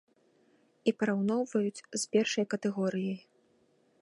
[0.91, 3.21] І параўноўваюць з першай катэгорыяй.